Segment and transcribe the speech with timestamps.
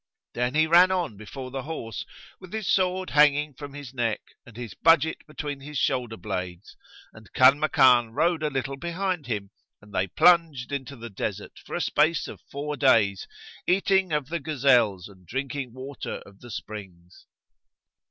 [0.33, 2.07] Then he ran on before the horse,
[2.39, 6.75] with his sword hanging from his neck and his budget between his shoulder blades,
[7.13, 11.81] and Kanmakan rode a little behind him; and they plunged into the desert, for a
[11.81, 13.27] space of four days,
[13.67, 17.27] eating of the gazelles and drinking water of the springs.